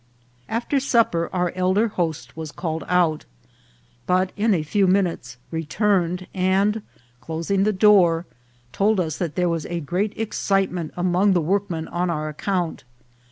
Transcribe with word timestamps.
After 0.49 0.79
supper 0.79 1.29
our 1.31 1.51
elder 1.55 1.89
host 1.89 2.35
was 2.35 2.51
called 2.51 2.83
out, 2.87 3.25
but 4.07 4.31
in 4.35 4.51
a 4.51 4.63
few 4.63 4.87
minutes 4.87 5.37
returned, 5.51 6.25
and, 6.33 6.81
closing 7.19 7.65
the 7.65 7.71
door, 7.71 8.25
told 8.73 8.99
us 8.99 9.19
that 9.19 9.35
there 9.35 9.47
was 9.47 9.67
a 9.67 9.79
great 9.79 10.17
excitement 10.17 10.91
among 10.97 11.33
the 11.33 11.39
workmen 11.41 11.87
on 11.87 12.09
our 12.09 12.29
account. 12.29 12.83